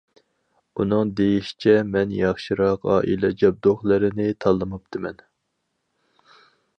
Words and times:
ئۇنىڭ 0.83 1.09
دېيىشىچە 1.17 1.75
مەن 1.95 2.15
ياخشىراق 2.19 2.89
ئائىلە 2.93 3.31
جابدۇقلىرىنى 3.43 4.27
تاللىماپتىمەن. 4.47 5.21